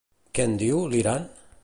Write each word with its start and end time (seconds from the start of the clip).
Què 0.37 0.45
en 0.51 0.55
diu, 0.63 0.81
l'Iran? 0.95 1.29